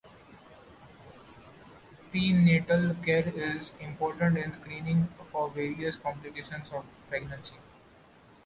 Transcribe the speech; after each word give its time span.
Prenatal 2.11 2.95
care 3.03 3.29
is 3.35 3.71
important 3.79 4.35
in 4.35 4.51
screening 4.59 5.07
for 5.25 5.47
various 5.51 5.95
complications 5.95 6.71
of 6.71 6.83
pregnancy. 7.07 7.57